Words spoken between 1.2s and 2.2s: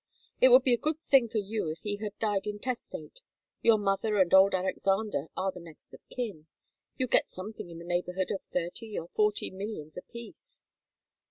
for you if he had